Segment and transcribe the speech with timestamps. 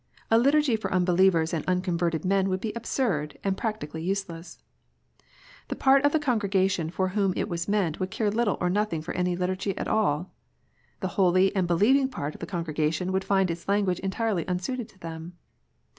[0.31, 4.57] A Liturgy for unbelievers and unconverted men would be absurd, and practically useless!
[5.67, 9.03] The part of the congregation for whom it was meant would care little or nothing
[9.03, 10.33] for any Liturgy at all.
[11.01, 14.97] The holy and believing part of the congregation would find its language entirely unsuited to
[14.99, 15.33] them.